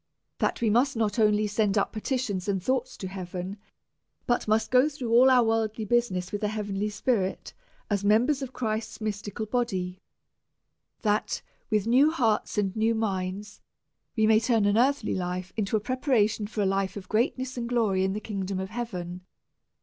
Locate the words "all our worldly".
5.13-5.85